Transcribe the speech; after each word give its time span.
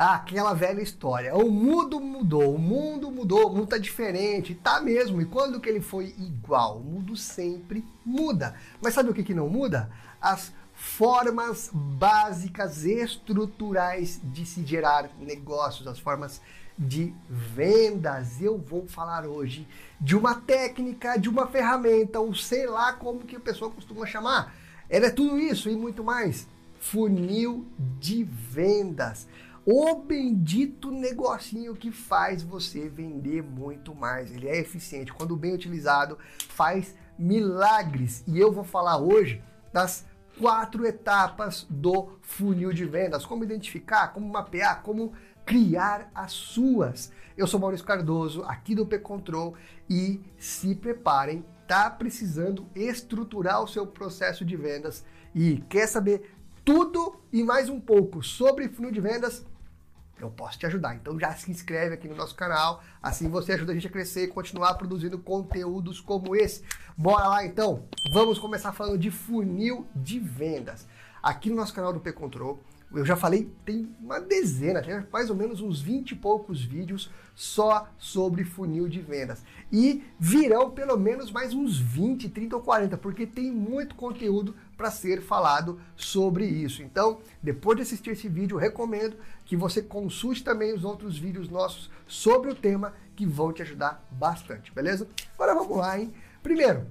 Ah, 0.00 0.14
aquela 0.14 0.54
velha 0.54 0.80
história. 0.80 1.34
O 1.34 1.50
mundo 1.50 1.98
mudou, 1.98 2.54
o 2.54 2.58
mundo 2.58 3.10
mudou, 3.10 3.48
o 3.48 3.52
mundo 3.52 3.66
tá 3.66 3.78
diferente, 3.78 4.54
tá 4.54 4.80
mesmo. 4.80 5.20
E 5.20 5.24
quando 5.24 5.60
que 5.60 5.68
ele 5.68 5.80
foi 5.80 6.14
igual? 6.16 6.78
O 6.78 6.84
mundo 6.84 7.16
sempre 7.16 7.84
muda. 8.06 8.54
Mas 8.80 8.94
sabe 8.94 9.10
o 9.10 9.14
que, 9.14 9.24
que 9.24 9.34
não 9.34 9.48
muda? 9.48 9.90
As 10.20 10.52
formas 10.72 11.68
básicas 11.72 12.84
estruturais 12.84 14.20
de 14.22 14.46
se 14.46 14.64
gerar 14.64 15.10
negócios, 15.18 15.88
as 15.88 15.98
formas 15.98 16.40
de 16.78 17.12
vendas. 17.28 18.40
Eu 18.40 18.56
vou 18.56 18.86
falar 18.86 19.26
hoje 19.26 19.66
de 20.00 20.16
uma 20.16 20.36
técnica, 20.36 21.18
de 21.18 21.28
uma 21.28 21.48
ferramenta, 21.48 22.20
ou 22.20 22.32
sei 22.36 22.68
lá 22.68 22.92
como 22.92 23.24
que 23.24 23.34
a 23.34 23.40
pessoa 23.40 23.72
costuma 23.72 24.06
chamar. 24.06 24.54
Ela 24.88 25.06
é 25.06 25.10
tudo 25.10 25.40
isso 25.40 25.68
e 25.68 25.74
muito 25.74 26.04
mais. 26.04 26.46
Funil 26.78 27.66
de 27.98 28.22
vendas. 28.22 29.26
O 29.70 29.96
bendito 29.96 30.90
negocinho 30.90 31.76
que 31.76 31.92
faz 31.92 32.42
você 32.42 32.88
vender 32.88 33.42
muito 33.42 33.94
mais. 33.94 34.32
Ele 34.32 34.48
é 34.48 34.56
eficiente. 34.56 35.12
Quando 35.12 35.36
bem 35.36 35.52
utilizado, 35.52 36.16
faz 36.48 36.94
milagres. 37.18 38.24
E 38.26 38.38
eu 38.38 38.50
vou 38.50 38.64
falar 38.64 38.96
hoje 38.96 39.44
das 39.70 40.06
quatro 40.38 40.86
etapas 40.86 41.66
do 41.68 42.12
funil 42.22 42.72
de 42.72 42.86
vendas. 42.86 43.26
Como 43.26 43.44
identificar, 43.44 44.08
como 44.14 44.26
mapear, 44.26 44.80
como 44.80 45.12
criar 45.44 46.10
as 46.14 46.32
suas. 46.32 47.12
Eu 47.36 47.46
sou 47.46 47.60
Maurício 47.60 47.84
Cardoso, 47.84 48.44
aqui 48.44 48.74
do 48.74 48.86
P-Control 48.86 49.54
e 49.86 50.18
se 50.38 50.74
preparem, 50.74 51.44
tá 51.66 51.90
precisando 51.90 52.66
estruturar 52.74 53.62
o 53.62 53.68
seu 53.68 53.86
processo 53.86 54.46
de 54.46 54.56
vendas 54.56 55.04
e 55.34 55.62
quer 55.68 55.86
saber 55.86 56.34
tudo 56.64 57.20
e 57.30 57.42
mais 57.42 57.68
um 57.68 57.78
pouco 57.78 58.22
sobre 58.22 58.66
funil 58.70 58.90
de 58.90 59.00
vendas? 59.02 59.44
Eu 60.24 60.30
posso 60.30 60.58
te 60.58 60.66
ajudar. 60.66 60.94
Então 60.94 61.18
já 61.18 61.32
se 61.32 61.50
inscreve 61.50 61.94
aqui 61.94 62.08
no 62.08 62.14
nosso 62.14 62.34
canal, 62.34 62.82
assim 63.02 63.28
você 63.28 63.52
ajuda 63.52 63.72
a 63.72 63.74
gente 63.74 63.86
a 63.86 63.90
crescer 63.90 64.24
e 64.24 64.28
continuar 64.28 64.74
produzindo 64.74 65.18
conteúdos 65.18 66.00
como 66.00 66.34
esse. 66.34 66.62
Bora 66.96 67.28
lá 67.28 67.44
então, 67.44 67.84
vamos 68.12 68.38
começar 68.38 68.72
falando 68.72 68.98
de 68.98 69.10
funil 69.10 69.86
de 69.94 70.18
vendas. 70.18 70.86
Aqui 71.22 71.50
no 71.50 71.56
nosso 71.56 71.74
canal 71.74 71.92
do 71.92 72.00
P-Control, 72.00 72.62
eu 72.92 73.04
já 73.04 73.16
falei, 73.16 73.50
tem 73.64 73.94
uma 74.00 74.18
dezena, 74.18 74.82
tem 74.82 75.04
mais 75.12 75.28
ou 75.28 75.36
menos 75.36 75.60
uns 75.60 75.80
20 75.80 76.12
e 76.12 76.16
poucos 76.16 76.64
vídeos 76.64 77.10
só 77.34 77.88
sobre 77.98 78.44
funil 78.44 78.88
de 78.88 79.00
vendas. 79.00 79.42
E 79.70 80.02
virão 80.18 80.70
pelo 80.70 80.96
menos 80.96 81.30
mais 81.30 81.52
uns 81.52 81.78
20, 81.78 82.30
30 82.30 82.56
ou 82.56 82.62
40, 82.62 82.96
porque 82.96 83.26
tem 83.26 83.52
muito 83.52 83.94
conteúdo 83.94 84.54
para 84.76 84.90
ser 84.90 85.20
falado 85.20 85.78
sobre 85.96 86.46
isso. 86.46 86.82
Então, 86.82 87.18
depois 87.42 87.76
de 87.76 87.82
assistir 87.82 88.10
esse 88.10 88.28
vídeo, 88.28 88.56
recomendo 88.56 89.16
que 89.44 89.56
você 89.56 89.82
consulte 89.82 90.42
também 90.42 90.72
os 90.72 90.82
outros 90.82 91.18
vídeos 91.18 91.48
nossos 91.48 91.90
sobre 92.06 92.50
o 92.50 92.54
tema 92.54 92.94
que 93.14 93.26
vão 93.26 93.52
te 93.52 93.60
ajudar 93.60 94.06
bastante, 94.10 94.72
beleza? 94.72 95.06
Agora 95.34 95.54
vamos 95.54 95.76
lá, 95.76 95.98
hein? 95.98 96.12
Primeiro, 96.42 96.86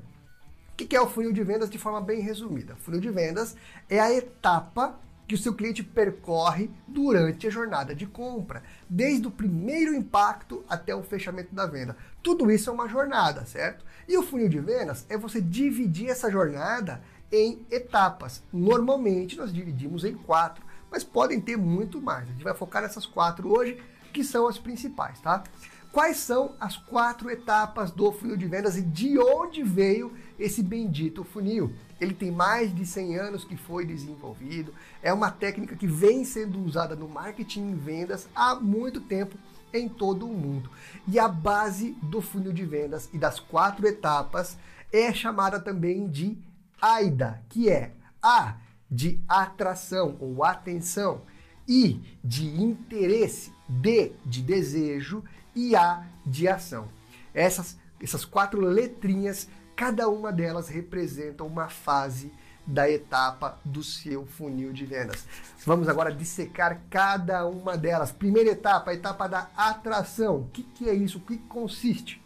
o 0.71 0.75
que 0.75 0.95
é 0.95 1.01
o 1.01 1.07
funil 1.07 1.33
de 1.33 1.43
vendas 1.43 1.69
de 1.69 1.79
forma 1.79 1.99
bem 1.99 2.21
resumida? 2.21 2.75
O 2.75 2.77
funil 2.77 3.01
de 3.01 3.09
vendas 3.09 3.55
é 3.89 3.99
a 3.99 4.13
etapa 4.13 4.99
que 5.28 5.36
o 5.36 5.38
seu 5.38 5.53
cliente 5.53 5.83
percorre 5.83 6.72
durante 6.88 7.45
a 7.45 7.50
jornada 7.50 7.94
de 7.94 8.08
compra, 8.08 8.64
desde 8.89 9.28
o 9.28 9.31
primeiro 9.31 9.94
impacto 9.94 10.64
até 10.70 10.95
o 10.95 11.03
fechamento 11.03 11.53
da 11.53 11.66
venda. 11.66 11.97
Tudo 12.23 12.50
isso 12.50 12.70
é 12.70 12.73
uma 12.73 12.88
jornada, 12.88 13.45
certo? 13.45 13.86
E 14.08 14.17
o 14.17 14.23
funil 14.23 14.48
de 14.48 14.59
vendas 14.59 15.05
é 15.09 15.17
você 15.17 15.42
dividir 15.42 16.09
essa 16.09 16.31
jornada 16.31 17.02
em 17.31 17.66
etapas. 17.70 18.42
Normalmente 18.53 19.38
nós 19.38 19.53
dividimos 19.53 20.05
em 20.05 20.16
quatro, 20.16 20.66
mas 20.89 21.03
podem 21.03 21.42
ter 21.42 21.58
muito 21.58 22.02
mais. 22.02 22.23
A 22.23 22.31
gente 22.31 22.44
vai 22.44 22.53
focar 22.53 22.81
nessas 22.81 23.05
quatro 23.05 23.52
hoje, 23.52 23.78
que 24.14 24.23
são 24.23 24.48
as 24.48 24.58
principais, 24.58 25.20
tá? 25.20 25.44
Quais 25.91 26.17
são 26.17 26.55
as 26.59 26.77
quatro 26.77 27.30
etapas 27.30 27.91
do 27.91 28.11
funil 28.11 28.38
de 28.38 28.45
vendas 28.45 28.77
e 28.77 28.81
de 28.81 29.17
onde 29.17 29.63
veio 29.63 30.13
esse 30.38 30.61
bendito 30.61 31.23
funil? 31.23 31.73
Ele 31.99 32.14
tem 32.14 32.30
mais 32.30 32.73
de 32.75 32.86
100 32.86 33.17
anos 33.17 33.43
que 33.43 33.58
foi 33.58 33.86
desenvolvido, 33.86 34.73
é 35.02 35.11
uma 35.11 35.31
técnica 35.31 35.75
que 35.75 35.87
vem 35.87 36.23
sendo 36.23 36.64
usada 36.64 36.95
no 36.95 37.08
marketing 37.08 37.71
e 37.71 37.75
vendas 37.75 38.27
há 38.36 38.55
muito 38.55 39.02
tempo 39.02 39.37
em 39.73 39.89
todo 39.89 40.27
o 40.27 40.33
mundo. 40.33 40.70
E 41.08 41.17
a 41.17 41.27
base 41.27 41.98
do 42.04 42.21
funil 42.21 42.54
de 42.54 42.65
vendas 42.65 43.09
e 43.14 43.17
das 43.17 43.39
quatro 43.39 43.87
etapas 43.87 44.58
é 44.92 45.11
chamada 45.14 45.59
também 45.59 46.08
de 46.08 46.37
AIDA, 46.81 47.42
que 47.49 47.69
é 47.69 47.93
A 48.21 48.58
de 48.89 49.19
atração 49.27 50.15
ou 50.19 50.43
atenção, 50.43 51.23
I 51.67 51.99
de 52.23 52.48
interesse, 52.61 53.52
D 53.67 54.14
de 54.25 54.42
desejo 54.42 55.23
e 55.57 55.75
A 55.75 56.05
de 56.23 56.47
ação. 56.47 56.87
Essas, 57.33 57.77
essas 57.99 58.23
quatro 58.23 58.61
letrinhas, 58.61 59.49
cada 59.75 60.07
uma 60.07 60.31
delas 60.31 60.69
representa 60.69 61.43
uma 61.43 61.67
fase 61.67 62.31
da 62.65 62.87
etapa 62.89 63.57
do 63.65 63.81
seu 63.81 64.25
funil 64.25 64.71
de 64.71 64.85
vendas. 64.85 65.25
Vamos 65.65 65.87
agora 65.87 66.13
dissecar 66.13 66.81
cada 66.91 67.47
uma 67.47 67.75
delas. 67.75 68.11
Primeira 68.11 68.51
etapa, 68.51 68.91
a 68.91 68.93
etapa 68.93 69.27
da 69.27 69.49
atração. 69.55 70.41
O 70.41 70.49
que, 70.49 70.61
que 70.61 70.87
é 70.87 70.93
isso? 70.93 71.17
O 71.17 71.21
que 71.21 71.37
consiste? 71.37 72.21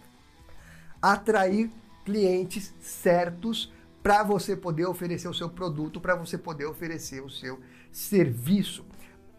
Atrair 1.02 1.72
clientes 2.04 2.74
certos 2.82 3.72
para 4.04 4.24
você 4.24 4.58
poder 4.58 4.88
oferecer 4.88 5.28
o 5.28 5.34
seu 5.34 5.50
produto, 5.50 6.02
para 6.02 6.16
você 6.16 6.38
poder 6.38 6.66
oferecer 6.66 7.24
o 7.24 7.30
seu 7.30 7.60
serviço. 7.92 8.84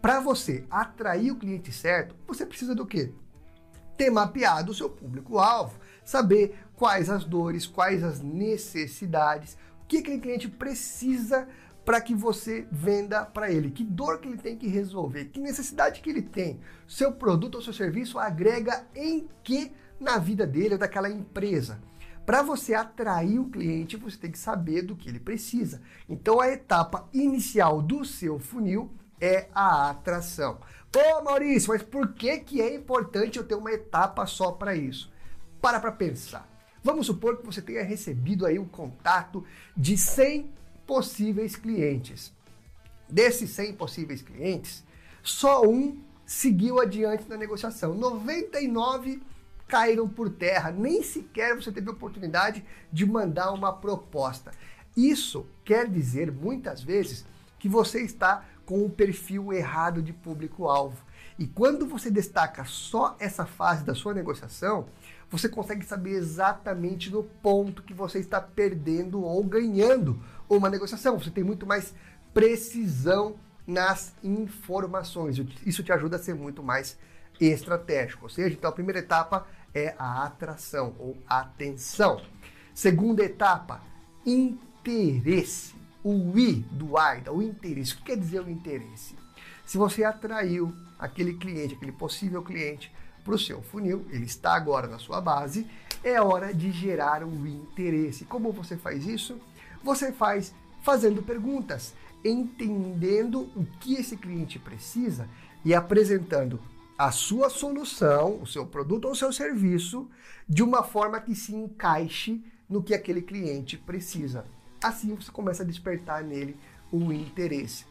Para 0.01 0.19
você 0.19 0.65
atrair 0.71 1.31
o 1.31 1.35
cliente 1.35 1.71
certo, 1.71 2.15
você 2.25 2.45
precisa 2.45 2.73
do 2.73 2.85
quê? 2.85 3.11
Ter 3.97 4.09
mapeado 4.09 4.71
o 4.71 4.75
seu 4.75 4.89
público-alvo, 4.89 5.79
saber 6.03 6.57
quais 6.75 7.09
as 7.09 7.23
dores, 7.23 7.65
quais 7.65 8.03
as 8.03 8.21
necessidades, 8.21 9.57
o 9.83 9.85
que 9.87 9.97
aquele 9.97 10.19
cliente 10.19 10.47
precisa 10.47 11.47
para 11.85 11.99
que 11.99 12.15
você 12.15 12.65
venda 12.71 13.25
para 13.25 13.51
ele, 13.51 13.71
que 13.71 13.83
dor 13.83 14.19
que 14.19 14.27
ele 14.27 14.37
tem 14.37 14.57
que 14.57 14.67
resolver, 14.67 15.25
que 15.25 15.39
necessidade 15.39 16.01
que 16.01 16.09
ele 16.09 16.21
tem. 16.21 16.59
Seu 16.87 17.11
produto 17.11 17.55
ou 17.55 17.61
seu 17.61 17.73
serviço 17.73 18.17
agrega 18.17 18.85
em 18.95 19.27
que 19.43 19.71
na 19.99 20.17
vida 20.17 20.47
dele 20.47 20.75
ou 20.75 20.79
daquela 20.79 21.09
empresa. 21.09 21.81
Para 22.25 22.41
você 22.41 22.73
atrair 22.73 23.37
o 23.37 23.49
cliente, 23.49 23.97
você 23.97 24.17
tem 24.17 24.31
que 24.31 24.39
saber 24.39 24.83
do 24.83 24.95
que 24.95 25.09
ele 25.09 25.19
precisa. 25.19 25.81
Então 26.07 26.39
a 26.39 26.49
etapa 26.49 27.09
inicial 27.13 27.81
do 27.81 28.05
seu 28.05 28.39
funil 28.39 28.89
é 29.23 29.47
a 29.55 29.89
atração. 29.89 30.59
Pô, 30.91 31.23
Maurício, 31.23 31.69
mas 31.69 31.81
por 31.81 32.13
que, 32.13 32.39
que 32.39 32.61
é 32.61 32.75
importante 32.75 33.37
eu 33.37 33.45
ter 33.45 33.55
uma 33.55 33.71
etapa 33.71 34.25
só 34.25 34.51
para 34.51 34.75
isso? 34.75 35.09
Para 35.61 35.79
para 35.79 35.93
pensar. 35.93 36.45
Vamos 36.83 37.05
supor 37.05 37.37
que 37.37 37.45
você 37.45 37.61
tenha 37.61 37.83
recebido 37.83 38.45
aí 38.45 38.59
o 38.59 38.63
um 38.63 38.67
contato 38.67 39.45
de 39.77 39.97
100 39.97 40.51
possíveis 40.85 41.55
clientes. 41.55 42.33
Desses 43.09 43.51
100 43.51 43.75
possíveis 43.75 44.21
clientes, 44.21 44.83
só 45.23 45.65
um 45.65 46.01
seguiu 46.25 46.81
adiante 46.81 47.29
na 47.29 47.37
negociação. 47.37 47.93
99 47.93 49.21
caíram 49.69 50.09
por 50.09 50.29
terra, 50.29 50.69
nem 50.69 51.01
sequer 51.01 51.55
você 51.55 51.71
teve 51.71 51.89
oportunidade 51.89 52.61
de 52.91 53.05
mandar 53.05 53.53
uma 53.53 53.71
proposta. 53.71 54.51
Isso 54.97 55.47
quer 55.63 55.89
dizer 55.89 56.29
muitas 56.29 56.83
vezes 56.83 57.25
que 57.57 57.69
você 57.69 58.01
está 58.01 58.43
com 58.65 58.85
o 58.85 58.89
perfil 58.89 59.51
errado 59.51 60.01
de 60.01 60.13
público-alvo. 60.13 61.03
E 61.37 61.47
quando 61.47 61.87
você 61.87 62.11
destaca 62.11 62.63
só 62.65 63.15
essa 63.19 63.45
fase 63.45 63.83
da 63.83 63.95
sua 63.95 64.13
negociação, 64.13 64.87
você 65.29 65.49
consegue 65.49 65.83
saber 65.85 66.11
exatamente 66.11 67.09
no 67.09 67.23
ponto 67.23 67.81
que 67.81 67.93
você 67.93 68.19
está 68.19 68.39
perdendo 68.39 69.23
ou 69.23 69.43
ganhando 69.43 70.21
uma 70.47 70.69
negociação. 70.69 71.17
Você 71.17 71.31
tem 71.31 71.43
muito 71.43 71.65
mais 71.65 71.93
precisão 72.33 73.35
nas 73.65 74.13
informações. 74.23 75.37
Isso 75.65 75.83
te 75.83 75.91
ajuda 75.91 76.17
a 76.17 76.19
ser 76.19 76.35
muito 76.35 76.61
mais 76.61 76.97
estratégico. 77.41 78.25
Ou 78.25 78.29
seja, 78.29 78.55
então 78.55 78.69
a 78.69 78.73
primeira 78.73 78.99
etapa 78.99 79.47
é 79.73 79.95
a 79.97 80.23
atração 80.23 80.95
ou 80.99 81.17
atenção. 81.27 82.21
Segunda 82.73 83.23
etapa, 83.23 83.81
interesse 84.25 85.73
o 86.03 86.37
I 86.37 86.65
do 86.71 86.97
AIDA, 86.97 87.31
o 87.31 87.41
interesse. 87.41 87.93
O 87.93 87.97
que 87.97 88.03
quer 88.03 88.17
dizer 88.17 88.41
o 88.41 88.49
interesse? 88.49 89.15
Se 89.65 89.77
você 89.77 90.03
atraiu 90.03 90.73
aquele 90.99 91.33
cliente, 91.35 91.75
aquele 91.75 91.91
possível 91.91 92.41
cliente 92.41 92.91
para 93.23 93.33
o 93.33 93.39
seu 93.39 93.61
funil, 93.61 94.05
ele 94.09 94.25
está 94.25 94.53
agora 94.53 94.87
na 94.87 94.99
sua 94.99 95.21
base, 95.21 95.65
é 96.03 96.19
hora 96.21 96.53
de 96.53 96.71
gerar 96.71 97.23
o 97.23 97.47
interesse. 97.47 98.25
Como 98.25 98.51
você 98.51 98.75
faz 98.75 99.07
isso? 99.07 99.39
Você 99.81 100.11
faz 100.11 100.53
fazendo 100.81 101.23
perguntas, 101.23 101.93
entendendo 102.23 103.49
o 103.55 103.65
que 103.79 103.95
esse 103.95 104.17
cliente 104.17 104.59
precisa 104.59 105.29
e 105.63 105.73
apresentando 105.73 106.59
a 106.97 107.11
sua 107.11 107.49
solução, 107.49 108.41
o 108.41 108.45
seu 108.45 108.65
produto 108.65 109.05
ou 109.05 109.11
o 109.11 109.15
seu 109.15 109.31
serviço 109.31 110.09
de 110.47 110.61
uma 110.61 110.83
forma 110.83 111.19
que 111.21 111.33
se 111.33 111.55
encaixe 111.55 112.43
no 112.69 112.83
que 112.83 112.93
aquele 112.93 113.21
cliente 113.21 113.77
precisa. 113.77 114.45
Assim 114.83 115.15
você 115.15 115.31
começa 115.31 115.63
a 115.63 115.65
despertar 115.65 116.21
nele 116.23 116.57
o 116.91 117.13
interesse. 117.13 117.85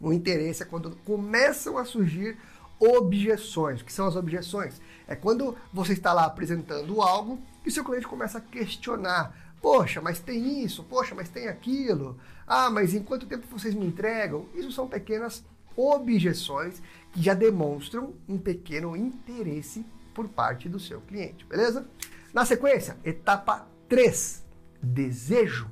O 0.00 0.12
interesse 0.12 0.62
é 0.64 0.66
quando 0.66 0.96
começam 1.04 1.78
a 1.78 1.84
surgir 1.84 2.36
objeções. 2.78 3.80
O 3.80 3.84
que 3.84 3.92
são 3.92 4.06
as 4.06 4.16
objeções? 4.16 4.80
É 5.06 5.14
quando 5.14 5.56
você 5.72 5.92
está 5.92 6.12
lá 6.12 6.24
apresentando 6.24 7.00
algo 7.00 7.38
e 7.64 7.70
seu 7.70 7.84
cliente 7.84 8.08
começa 8.08 8.38
a 8.38 8.40
questionar. 8.40 9.54
Poxa, 9.62 10.00
mas 10.00 10.18
tem 10.18 10.62
isso, 10.62 10.84
poxa, 10.84 11.14
mas 11.14 11.28
tem 11.28 11.48
aquilo. 11.48 12.18
Ah, 12.46 12.68
mas 12.68 12.92
em 12.92 13.02
quanto 13.02 13.26
tempo 13.26 13.46
vocês 13.46 13.74
me 13.74 13.86
entregam? 13.86 14.46
Isso 14.54 14.72
são 14.72 14.86
pequenas 14.86 15.44
objeções 15.76 16.82
que 17.12 17.22
já 17.22 17.32
demonstram 17.32 18.14
um 18.28 18.38
pequeno 18.38 18.96
interesse 18.96 19.86
por 20.12 20.28
parte 20.28 20.68
do 20.68 20.78
seu 20.78 21.00
cliente, 21.00 21.44
beleza? 21.44 21.88
Na 22.32 22.44
sequência, 22.44 22.96
etapa 23.04 23.66
3, 23.88 24.44
desejo. 24.82 25.70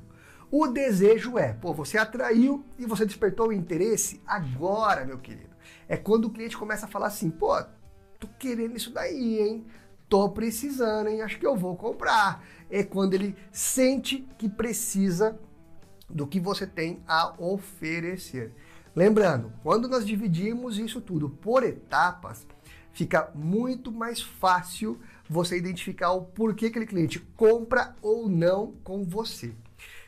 O 0.55 0.67
desejo 0.67 1.35
é, 1.39 1.51
pô, 1.51 1.73
você 1.73 1.97
atraiu 1.97 2.63
e 2.77 2.85
você 2.85 3.07
despertou 3.07 3.47
o 3.47 3.51
interesse 3.51 4.21
agora, 4.23 5.03
meu 5.03 5.17
querido. 5.17 5.49
É 5.89 5.97
quando 5.97 6.25
o 6.25 6.29
cliente 6.29 6.55
começa 6.55 6.85
a 6.85 6.87
falar 6.87 7.07
assim, 7.07 7.31
pô, 7.31 7.59
tô 8.19 8.27
querendo 8.37 8.77
isso 8.77 8.93
daí, 8.93 9.39
hein? 9.39 9.65
Tô 10.07 10.29
precisando, 10.29 11.09
hein? 11.09 11.23
Acho 11.23 11.39
que 11.39 11.47
eu 11.47 11.57
vou 11.57 11.75
comprar. 11.75 12.45
É 12.69 12.83
quando 12.83 13.15
ele 13.15 13.35
sente 13.51 14.27
que 14.37 14.47
precisa 14.47 15.39
do 16.07 16.27
que 16.27 16.39
você 16.39 16.67
tem 16.67 17.01
a 17.07 17.33
oferecer. 17.41 18.53
Lembrando, 18.95 19.51
quando 19.63 19.87
nós 19.87 20.05
dividimos 20.05 20.77
isso 20.77 21.01
tudo 21.01 21.31
por 21.31 21.63
etapas, 21.63 22.45
fica 22.91 23.31
muito 23.33 23.91
mais 23.91 24.21
fácil 24.21 25.01
você 25.27 25.57
identificar 25.57 26.11
o 26.11 26.21
porquê 26.21 26.67
aquele 26.67 26.85
cliente 26.85 27.19
compra 27.35 27.95
ou 28.03 28.29
não 28.29 28.73
com 28.83 29.03
você. 29.03 29.55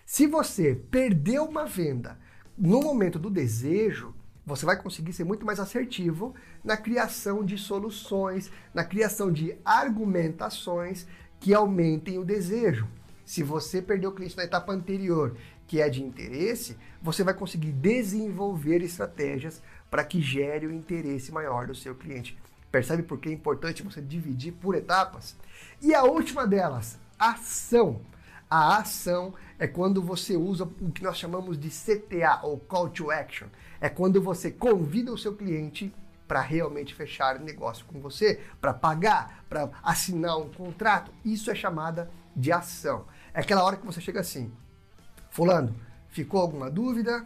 Se 0.06 0.28
você 0.28 0.76
perdeu 0.92 1.46
uma 1.46 1.66
venda 1.66 2.18
no 2.56 2.80
momento 2.80 3.18
do 3.18 3.28
desejo, 3.28 4.14
você 4.46 4.64
vai 4.64 4.80
conseguir 4.80 5.14
ser 5.14 5.24
muito 5.24 5.44
mais 5.44 5.60
assertivo 5.60 6.36
na 6.64 6.78
criação 6.78 7.44
de 7.44 7.58
soluções, 7.58 8.52
na 8.72 8.84
criação 8.84 9.32
de 9.32 9.58
argumentações 9.66 11.08
que 11.40 11.56
aumentem 11.56 12.20
o 12.20 12.24
desejo. 12.24 12.88
Se 13.26 13.42
você 13.42 13.82
perdeu 13.82 14.12
o 14.12 14.14
cliente 14.14 14.38
na 14.38 14.44
etapa 14.44 14.72
anterior, 14.72 15.36
que 15.66 15.82
é 15.82 15.90
de 15.90 16.04
interesse, 16.04 16.78
você 17.02 17.24
vai 17.24 17.34
conseguir 17.34 17.72
desenvolver 17.72 18.84
estratégias 18.84 19.60
para 19.90 20.04
que 20.04 20.22
gere 20.22 20.68
o 20.68 20.72
interesse 20.72 21.32
maior 21.32 21.66
do 21.66 21.74
seu 21.74 21.96
cliente. 21.96 22.38
Percebe 22.72 23.02
por 23.02 23.18
que 23.18 23.30
é 23.30 23.32
importante 23.32 23.82
você 23.82 24.02
dividir 24.02 24.52
por 24.54 24.76
etapas? 24.76 25.36
E 25.82 25.96
a 25.96 26.04
última 26.04 26.46
delas, 26.46 27.00
ação. 27.18 28.00
A 28.50 28.78
ação 28.78 29.34
é 29.58 29.68
quando 29.68 30.02
você 30.02 30.36
usa 30.36 30.64
o 30.64 30.92
que 30.92 31.04
nós 31.04 31.18
chamamos 31.18 31.58
de 31.58 31.70
CTA 31.70 32.42
ou 32.44 32.60
Call 32.60 32.90
to 32.90 33.12
Action. 33.12 33.48
É 33.82 33.90
quando 33.90 34.22
você 34.22 34.52
convida 34.52 35.12
o 35.12 35.18
seu 35.18 35.36
cliente 35.36 35.94
para 36.28 36.42
realmente 36.42 36.94
fechar 36.94 37.40
negócio 37.40 37.86
com 37.86 38.00
você, 38.00 38.40
para 38.60 38.74
pagar, 38.74 39.46
para 39.50 39.70
assinar 39.84 40.38
um 40.38 40.50
contrato. 40.50 41.12
Isso 41.24 41.50
é 41.50 41.56
chamada 41.56 42.10
de 42.36 42.52
ação. 42.52 43.06
É 43.34 43.42
aquela 43.42 43.64
hora 43.64 43.78
que 43.78 43.86
você 43.86 44.02
chega 44.02 44.20
assim: 44.20 44.52
Fulano, 45.30 45.76
ficou 46.10 46.40
alguma 46.40 46.70
dúvida? 46.70 47.26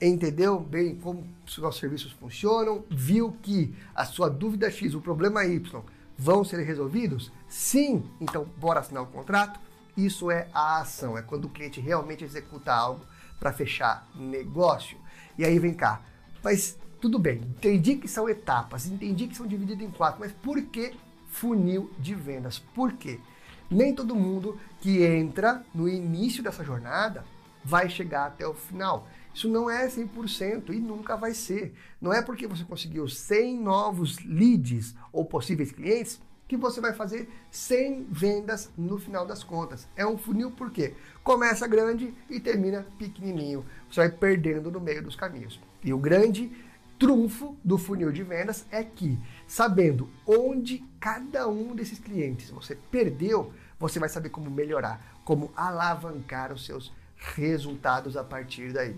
Entendeu 0.00 0.60
bem 0.60 0.96
como 0.96 1.24
os 1.46 1.58
nossos 1.58 1.80
serviços 1.80 2.12
funcionam? 2.12 2.84
Viu 2.90 3.32
que 3.42 3.74
a 3.94 4.04
sua 4.04 4.28
dúvida 4.28 4.70
X, 4.70 4.94
o 4.94 5.00
problema 5.00 5.46
Y, 5.46 5.82
vão 6.18 6.44
ser 6.44 6.62
resolvidos? 6.62 7.32
Sim, 7.48 8.04
então 8.20 8.44
bora 8.58 8.80
assinar 8.80 9.02
o 9.02 9.06
contrato. 9.06 9.58
Isso 9.96 10.30
é 10.30 10.48
a 10.52 10.80
ação, 10.80 11.16
é 11.16 11.22
quando 11.22 11.44
o 11.44 11.48
cliente 11.48 11.80
realmente 11.80 12.24
executa 12.24 12.72
algo 12.72 13.04
para 13.38 13.52
fechar 13.52 14.08
negócio. 14.14 14.98
E 15.38 15.44
aí 15.44 15.58
vem 15.58 15.74
cá, 15.74 16.00
mas 16.42 16.78
tudo 17.00 17.18
bem, 17.18 17.40
entendi 17.42 17.96
que 17.96 18.08
são 18.08 18.28
etapas, 18.28 18.86
entendi 18.86 19.28
que 19.28 19.36
são 19.36 19.46
divididas 19.46 19.86
em 19.86 19.90
quatro, 19.90 20.20
mas 20.20 20.32
por 20.32 20.60
que 20.62 20.94
funil 21.28 21.92
de 21.98 22.14
vendas? 22.14 22.58
Por 22.58 22.92
quê? 22.92 23.20
Nem 23.70 23.94
todo 23.94 24.14
mundo 24.14 24.58
que 24.80 25.02
entra 25.02 25.64
no 25.74 25.88
início 25.88 26.42
dessa 26.42 26.64
jornada 26.64 27.24
vai 27.64 27.88
chegar 27.88 28.26
até 28.26 28.46
o 28.46 28.54
final. 28.54 29.08
Isso 29.34 29.48
não 29.48 29.68
é 29.68 29.88
100% 29.88 30.70
e 30.70 30.78
nunca 30.78 31.16
vai 31.16 31.34
ser. 31.34 31.74
Não 32.00 32.12
é 32.12 32.22
porque 32.22 32.46
você 32.46 32.62
conseguiu 32.62 33.08
100 33.08 33.58
novos 33.58 34.18
leads 34.24 34.94
ou 35.12 35.24
possíveis 35.24 35.72
clientes 35.72 36.20
que 36.46 36.56
você 36.56 36.80
vai 36.80 36.92
fazer 36.92 37.28
100 37.50 38.06
vendas 38.10 38.70
no 38.76 38.98
final 38.98 39.26
das 39.26 39.42
contas. 39.42 39.88
É 39.96 40.06
um 40.06 40.18
funil 40.18 40.50
porque 40.50 40.94
começa 41.22 41.66
grande 41.66 42.14
e 42.28 42.38
termina 42.38 42.86
pequenininho. 42.98 43.64
Você 43.90 44.00
vai 44.00 44.10
perdendo 44.10 44.70
no 44.70 44.80
meio 44.80 45.02
dos 45.02 45.16
caminhos. 45.16 45.60
E 45.82 45.92
o 45.92 45.98
grande 45.98 46.52
trunfo 46.98 47.56
do 47.64 47.76
funil 47.76 48.12
de 48.12 48.22
vendas 48.22 48.66
é 48.70 48.82
que, 48.82 49.18
sabendo 49.46 50.08
onde 50.26 50.84
cada 51.00 51.48
um 51.48 51.74
desses 51.74 51.98
clientes 51.98 52.50
você 52.50 52.76
perdeu, 52.90 53.52
você 53.78 53.98
vai 53.98 54.08
saber 54.08 54.28
como 54.28 54.50
melhorar, 54.50 55.20
como 55.24 55.52
alavancar 55.56 56.52
os 56.52 56.64
seus 56.64 56.92
resultados 57.16 58.16
a 58.16 58.24
partir 58.24 58.72
daí. 58.72 58.96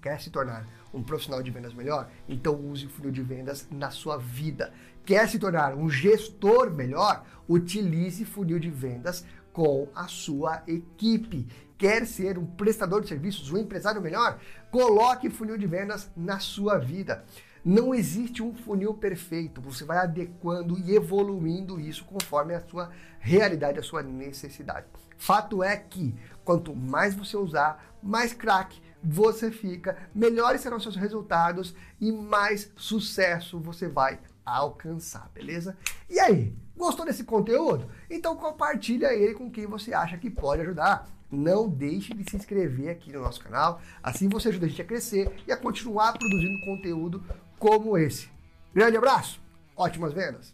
Quer 0.00 0.20
se 0.20 0.30
tornar 0.30 0.66
um 0.94 1.02
profissional 1.02 1.42
de 1.42 1.50
vendas 1.50 1.74
melhor? 1.74 2.10
Então 2.28 2.54
use 2.54 2.86
o 2.86 2.90
funil 2.90 3.10
de 3.10 3.22
vendas 3.22 3.68
na 3.70 3.90
sua 3.90 4.16
vida. 4.16 4.72
Quer 5.04 5.28
se 5.28 5.38
tornar 5.38 5.74
um 5.74 5.90
gestor 5.90 6.70
melhor? 6.70 7.24
Utilize 7.48 8.24
funil 8.24 8.58
de 8.58 8.70
vendas 8.70 9.26
com 9.52 9.88
a 9.94 10.08
sua 10.08 10.62
equipe. 10.66 11.46
Quer 11.76 12.06
ser 12.06 12.38
um 12.38 12.46
prestador 12.46 13.02
de 13.02 13.08
serviços, 13.08 13.50
um 13.50 13.58
empresário 13.58 14.00
melhor? 14.00 14.38
Coloque 14.70 15.28
funil 15.28 15.58
de 15.58 15.66
vendas 15.66 16.10
na 16.16 16.38
sua 16.38 16.78
vida. 16.78 17.24
Não 17.62 17.94
existe 17.94 18.42
um 18.42 18.54
funil 18.54 18.94
perfeito, 18.94 19.60
você 19.60 19.84
vai 19.84 19.98
adequando 19.98 20.78
e 20.78 20.96
evoluindo 20.96 21.78
isso 21.78 22.06
conforme 22.06 22.54
a 22.54 22.60
sua 22.60 22.90
realidade, 23.18 23.78
a 23.78 23.82
sua 23.82 24.02
necessidade. 24.02 24.86
Fato 25.18 25.62
é 25.62 25.76
que 25.76 26.14
quanto 26.42 26.74
mais 26.74 27.14
você 27.14 27.36
usar, 27.36 27.98
mais 28.02 28.32
craque 28.32 28.80
você 29.02 29.50
fica, 29.50 29.96
melhores 30.14 30.60
serão 30.60 30.78
seus 30.78 30.96
resultados 30.96 31.74
e 32.00 32.12
mais 32.12 32.70
sucesso 32.76 33.58
você 33.58 33.88
vai 33.88 34.18
alcançar, 34.44 35.30
beleza? 35.34 35.76
E 36.08 36.18
aí, 36.18 36.54
gostou 36.76 37.04
desse 37.04 37.24
conteúdo? 37.24 37.90
Então 38.08 38.36
compartilha 38.36 39.12
ele 39.12 39.34
com 39.34 39.50
quem 39.50 39.66
você 39.66 39.94
acha 39.94 40.18
que 40.18 40.30
pode 40.30 40.62
ajudar. 40.62 41.08
Não 41.30 41.68
deixe 41.68 42.12
de 42.12 42.28
se 42.28 42.36
inscrever 42.36 42.90
aqui 42.90 43.12
no 43.12 43.20
nosso 43.20 43.40
canal, 43.40 43.80
assim 44.02 44.28
você 44.28 44.48
ajuda 44.48 44.66
a 44.66 44.68
gente 44.68 44.82
a 44.82 44.84
crescer 44.84 45.32
e 45.46 45.52
a 45.52 45.56
continuar 45.56 46.12
produzindo 46.12 46.64
conteúdo 46.64 47.24
como 47.56 47.96
esse. 47.96 48.28
Grande 48.74 48.96
abraço, 48.96 49.40
ótimas 49.76 50.12
vendas! 50.12 50.52